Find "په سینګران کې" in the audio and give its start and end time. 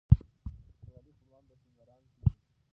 1.47-2.17